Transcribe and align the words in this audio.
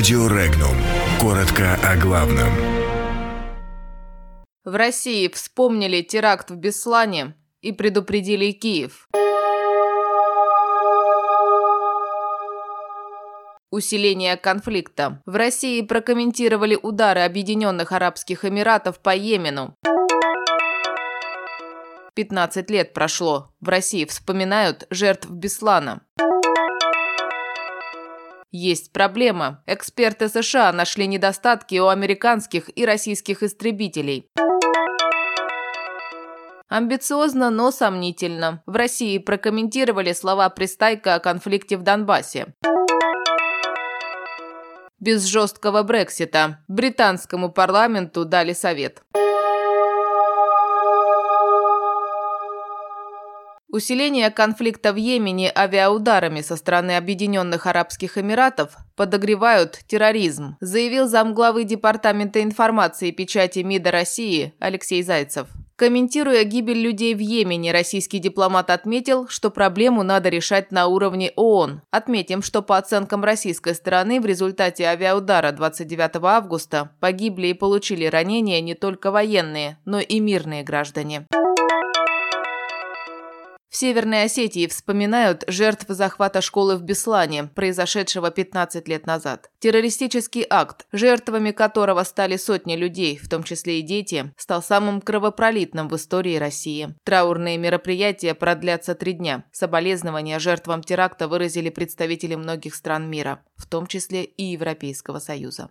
Радио 0.00 0.28
Регнум. 0.28 0.76
Коротко 1.20 1.74
о 1.74 1.94
главном. 1.94 2.48
В 4.64 4.74
России 4.74 5.28
вспомнили 5.28 6.00
теракт 6.00 6.50
в 6.50 6.56
Беслане 6.56 7.34
и 7.60 7.70
предупредили 7.72 8.50
Киев. 8.52 9.06
Усиление 13.70 14.38
конфликта. 14.38 15.20
В 15.26 15.36
России 15.36 15.82
прокомментировали 15.82 16.78
удары 16.82 17.20
Объединенных 17.20 17.92
Арабских 17.92 18.46
Эмиратов 18.46 19.00
по 19.00 19.14
Йемену. 19.14 19.76
15 22.14 22.70
лет 22.70 22.94
прошло. 22.94 23.50
В 23.60 23.68
России 23.68 24.06
вспоминают 24.06 24.86
жертв 24.88 25.28
Беслана. 25.28 26.00
Есть 28.52 28.92
проблема. 28.92 29.62
Эксперты 29.66 30.28
США 30.28 30.72
нашли 30.72 31.06
недостатки 31.06 31.78
у 31.78 31.86
американских 31.86 32.68
и 32.76 32.84
российских 32.84 33.44
истребителей. 33.44 34.28
Амбициозно, 36.68 37.50
но 37.50 37.70
сомнительно. 37.70 38.62
В 38.66 38.74
России 38.76 39.18
прокомментировали 39.18 40.12
слова 40.12 40.48
Пристайка 40.50 41.14
о 41.14 41.20
конфликте 41.20 41.76
в 41.76 41.82
Донбассе. 41.82 42.54
Без 45.00 45.24
жесткого 45.24 45.82
Брексита. 45.82 46.58
Британскому 46.68 47.50
парламенту 47.50 48.24
дали 48.24 48.52
совет. 48.52 49.02
Усиление 53.72 54.30
конфликта 54.30 54.92
в 54.92 54.96
Йемене 54.96 55.52
авиаударами 55.54 56.40
со 56.40 56.56
стороны 56.56 56.96
Объединенных 56.96 57.68
Арабских 57.68 58.18
Эмиратов 58.18 58.76
подогревают 58.96 59.78
терроризм, 59.86 60.56
заявил 60.60 61.06
замглавы 61.06 61.62
Департамента 61.62 62.42
информации 62.42 63.10
и 63.10 63.12
печати 63.12 63.60
МИДа 63.60 63.92
России 63.92 64.54
Алексей 64.58 65.04
Зайцев. 65.04 65.46
Комментируя 65.76 66.42
гибель 66.42 66.82
людей 66.82 67.14
в 67.14 67.20
Йемене, 67.20 67.70
российский 67.72 68.18
дипломат 68.18 68.70
отметил, 68.70 69.28
что 69.28 69.50
проблему 69.50 70.02
надо 70.02 70.28
решать 70.28 70.72
на 70.72 70.88
уровне 70.88 71.32
ООН. 71.36 71.82
Отметим, 71.92 72.42
что 72.42 72.62
по 72.62 72.76
оценкам 72.76 73.22
российской 73.22 73.74
стороны 73.74 74.20
в 74.20 74.26
результате 74.26 74.84
авиаудара 74.84 75.52
29 75.52 76.16
августа 76.22 76.90
погибли 76.98 77.46
и 77.46 77.54
получили 77.54 78.04
ранения 78.04 78.60
не 78.60 78.74
только 78.74 79.12
военные, 79.12 79.78
но 79.84 80.00
и 80.00 80.18
мирные 80.18 80.64
граждане. 80.64 81.26
В 83.70 83.76
Северной 83.76 84.24
Осетии 84.24 84.66
вспоминают 84.66 85.44
жертв 85.46 85.84
захвата 85.88 86.40
школы 86.40 86.76
в 86.76 86.82
Беслане, 86.82 87.44
произошедшего 87.44 88.32
15 88.32 88.88
лет 88.88 89.06
назад. 89.06 89.48
Террористический 89.60 90.44
акт, 90.50 90.86
жертвами 90.90 91.52
которого 91.52 92.02
стали 92.02 92.36
сотни 92.36 92.74
людей, 92.74 93.16
в 93.16 93.28
том 93.28 93.44
числе 93.44 93.78
и 93.78 93.82
дети, 93.82 94.34
стал 94.36 94.60
самым 94.60 95.00
кровопролитным 95.00 95.88
в 95.88 95.94
истории 95.94 96.34
России. 96.34 96.96
Траурные 97.04 97.58
мероприятия 97.58 98.34
продлятся 98.34 98.96
три 98.96 99.12
дня. 99.12 99.44
Соболезнования 99.52 100.40
жертвам 100.40 100.82
теракта 100.82 101.28
выразили 101.28 101.70
представители 101.70 102.34
многих 102.34 102.74
стран 102.74 103.08
мира, 103.08 103.44
в 103.56 103.66
том 103.66 103.86
числе 103.86 104.24
и 104.24 104.46
Европейского 104.46 105.20
Союза. 105.20 105.70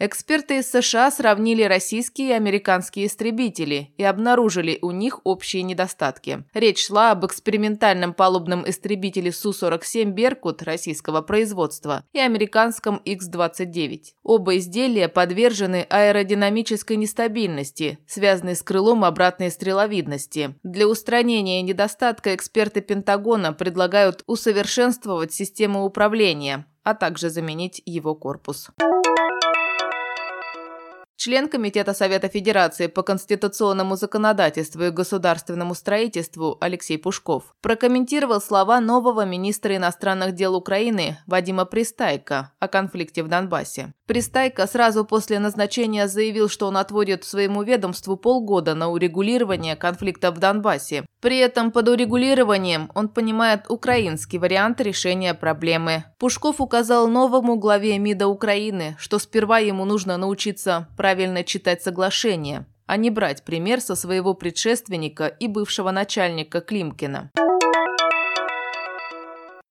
Эксперты 0.00 0.58
из 0.58 0.70
США 0.70 1.10
сравнили 1.10 1.64
российские 1.64 2.28
и 2.28 2.32
американские 2.32 3.06
истребители 3.06 3.92
и 3.96 4.04
обнаружили 4.04 4.78
у 4.80 4.92
них 4.92 5.20
общие 5.24 5.64
недостатки. 5.64 6.44
Речь 6.54 6.86
шла 6.86 7.10
об 7.10 7.26
экспериментальном 7.26 8.14
палубном 8.14 8.68
истребителе 8.70 9.32
Су-47 9.32 10.04
«Беркут» 10.12 10.62
российского 10.62 11.20
производства 11.20 12.04
и 12.12 12.20
американском 12.20 12.98
X-29. 12.98 14.12
Оба 14.22 14.58
изделия 14.58 15.08
подвержены 15.08 15.84
аэродинамической 15.90 16.96
нестабильности, 16.96 17.98
связанной 18.06 18.54
с 18.54 18.62
крылом 18.62 19.04
обратной 19.04 19.50
стреловидности. 19.50 20.54
Для 20.62 20.86
устранения 20.86 21.60
недостатка 21.62 22.36
эксперты 22.36 22.82
Пентагона 22.82 23.52
предлагают 23.52 24.22
усовершенствовать 24.28 25.32
систему 25.32 25.84
управления, 25.84 26.66
а 26.84 26.94
также 26.94 27.30
заменить 27.30 27.82
его 27.84 28.14
корпус. 28.14 28.70
Член 31.20 31.48
Комитета 31.48 31.94
Совета 31.94 32.28
Федерации 32.28 32.86
по 32.86 33.02
конституционному 33.02 33.96
законодательству 33.96 34.84
и 34.84 34.90
государственному 34.90 35.74
строительству 35.74 36.56
Алексей 36.60 36.96
Пушков 36.96 37.56
прокомментировал 37.60 38.40
слова 38.40 38.80
нового 38.80 39.24
министра 39.24 39.74
иностранных 39.74 40.36
дел 40.36 40.54
Украины 40.54 41.18
Вадима 41.26 41.64
Пристайка 41.64 42.52
о 42.60 42.68
конфликте 42.68 43.24
в 43.24 43.28
Донбассе. 43.28 43.94
Пристайка 44.08 44.66
сразу 44.66 45.04
после 45.04 45.38
назначения 45.38 46.08
заявил, 46.08 46.48
что 46.48 46.66
он 46.66 46.78
отводит 46.78 47.24
своему 47.24 47.62
ведомству 47.62 48.16
полгода 48.16 48.74
на 48.74 48.88
урегулирование 48.88 49.76
конфликта 49.76 50.32
в 50.32 50.38
Донбассе. 50.38 51.04
При 51.20 51.36
этом 51.36 51.70
под 51.70 51.90
урегулированием 51.90 52.90
он 52.94 53.10
понимает 53.10 53.66
украинский 53.68 54.38
вариант 54.38 54.80
решения 54.80 55.34
проблемы. 55.34 56.04
Пушков 56.18 56.58
указал 56.62 57.06
новому 57.06 57.56
главе 57.56 57.98
МИДа 57.98 58.28
Украины, 58.28 58.96
что 58.98 59.18
сперва 59.18 59.58
ему 59.58 59.84
нужно 59.84 60.16
научиться 60.16 60.88
правильно 60.96 61.44
читать 61.44 61.82
соглашение, 61.82 62.64
а 62.86 62.96
не 62.96 63.10
брать 63.10 63.44
пример 63.44 63.82
со 63.82 63.94
своего 63.94 64.32
предшественника 64.32 65.26
и 65.26 65.48
бывшего 65.48 65.90
начальника 65.90 66.62
Климкина. 66.62 67.30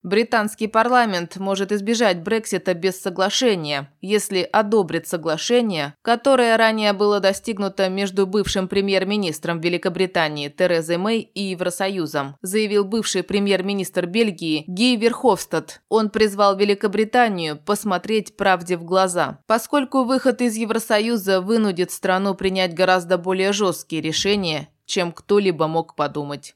Британский 0.08 0.68
парламент 0.68 1.36
может 1.36 1.74
избежать 1.74 2.22
Брексита 2.24 2.74
без 2.74 2.98
соглашения, 2.98 3.92
если 4.00 4.40
одобрит 4.40 5.06
соглашение, 5.06 5.96
которое 6.02 6.56
ранее 6.56 6.94
было 6.94 7.20
достигнуто 7.20 7.90
между 7.90 8.26
бывшим 8.26 8.70
премьер-министром 8.70 9.60
Великобритании 9.60 10.48
Терезой 10.48 10.96
Мэй 10.96 11.20
и 11.20 11.50
Евросоюзом, 11.50 12.38
заявил 12.42 12.86
бывший 12.86 13.22
премьер-министр 13.22 14.06
Бельгии 14.06 14.64
Ги 14.66 14.96
Верховстад. 14.96 15.82
Он 15.90 16.10
призвал 16.10 16.56
Великобританию 16.56 17.58
посмотреть 17.58 18.38
правде 18.38 18.78
в 18.78 18.86
глаза, 18.86 19.40
поскольку 19.46 20.06
выход 20.06 20.42
из 20.42 20.56
Евросоюза 20.56 21.42
вынудит 21.42 21.92
страну 21.92 22.34
принять 22.34 22.74
гораздо 22.74 23.18
более 23.18 23.52
жесткие 23.52 24.02
решения, 24.02 24.70
чем 24.86 25.12
кто-либо 25.12 25.68
мог 25.68 25.96
подумать. 25.96 26.56